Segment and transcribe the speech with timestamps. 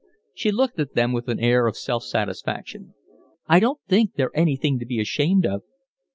[0.33, 2.95] She looked at them with an air of self satisfaction.
[3.45, 5.61] "I don't think they're anything to be ashamed of."